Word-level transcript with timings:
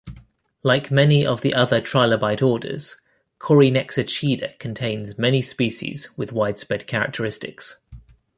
Like 0.63 0.89
many 0.89 1.23
of 1.27 1.41
the 1.41 1.53
other 1.53 1.79
trilobite 1.79 2.41
orders, 2.41 2.95
Corynexochida 3.37 4.57
contains 4.57 5.15
many 5.19 5.43
species 5.43 6.09
with 6.17 6.33
widespread 6.33 6.87
characteristics. 6.87 7.77